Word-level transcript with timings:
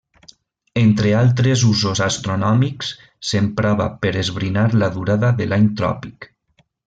Entre 0.83 1.11
altres 1.17 1.65
usos 1.71 2.01
astronòmics 2.05 2.89
s'emprava 3.31 3.87
per 4.05 4.13
esbrinar 4.23 4.65
la 4.85 4.89
durada 4.97 5.31
de 5.43 5.49
l'any 5.53 5.69
tròpic. 5.83 6.31